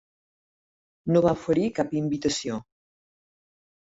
[1.15, 2.57] No va oferir cap invitació.